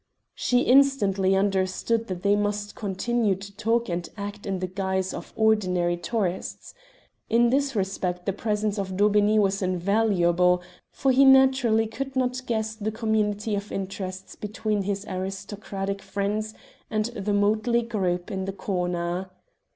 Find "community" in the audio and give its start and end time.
12.91-13.53